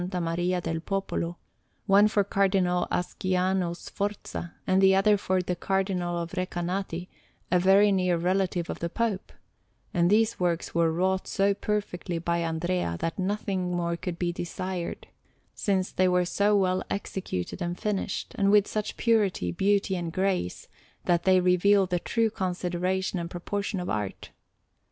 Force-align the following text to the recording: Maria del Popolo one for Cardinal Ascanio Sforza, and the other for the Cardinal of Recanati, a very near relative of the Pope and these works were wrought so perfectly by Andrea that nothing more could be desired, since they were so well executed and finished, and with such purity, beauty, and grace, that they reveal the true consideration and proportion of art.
Maria 0.19 0.59
del 0.59 0.79
Popolo 0.79 1.37
one 1.85 2.07
for 2.07 2.23
Cardinal 2.23 2.87
Ascanio 2.91 3.73
Sforza, 3.77 4.55
and 4.65 4.81
the 4.81 4.95
other 4.95 5.15
for 5.15 5.43
the 5.43 5.55
Cardinal 5.55 6.17
of 6.17 6.31
Recanati, 6.31 7.07
a 7.51 7.59
very 7.59 7.91
near 7.91 8.17
relative 8.17 8.67
of 8.71 8.79
the 8.79 8.89
Pope 8.89 9.31
and 9.93 10.09
these 10.09 10.39
works 10.39 10.73
were 10.73 10.91
wrought 10.91 11.27
so 11.27 11.53
perfectly 11.53 12.17
by 12.17 12.39
Andrea 12.41 12.97
that 12.99 13.19
nothing 13.19 13.75
more 13.75 13.95
could 13.95 14.17
be 14.17 14.31
desired, 14.33 15.05
since 15.53 15.91
they 15.91 16.07
were 16.07 16.25
so 16.25 16.57
well 16.57 16.81
executed 16.89 17.61
and 17.61 17.79
finished, 17.79 18.31
and 18.39 18.49
with 18.49 18.67
such 18.67 18.97
purity, 18.97 19.51
beauty, 19.51 19.95
and 19.95 20.11
grace, 20.11 20.67
that 21.05 21.25
they 21.25 21.39
reveal 21.39 21.85
the 21.85 21.99
true 21.99 22.31
consideration 22.31 23.19
and 23.19 23.29
proportion 23.29 23.79
of 23.79 23.87
art. 23.87 24.31